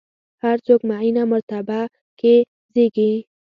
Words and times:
هر 0.43 0.57
څوک 0.65 0.79
معینه 0.89 1.23
مرتبه 1.31 1.79
کې 2.19 2.33
زېږي. 2.73 3.11